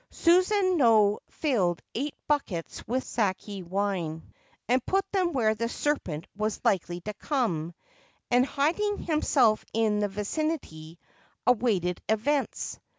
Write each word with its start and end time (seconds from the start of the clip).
Susanoo 0.09 1.19
filled 1.29 1.79
eight 1.93 2.15
buckets 2.27 2.83
with 2.87 3.03
sake 3.03 3.63
wine, 3.69 4.33
and 4.67 4.83
put 4.83 5.05
them 5.11 5.31
where 5.31 5.53
the 5.53 5.69
serpent 5.69 6.25
Was 6.35 6.59
likely 6.63 7.01
to 7.01 7.13
come, 7.13 7.75
and, 8.31 8.43
hiding 8.43 8.97
himself 9.03 9.63
in 9.73 9.99
the 9.99 10.07
vicinity, 10.09 10.97
awaited 11.45 12.01
events. 12.09 12.79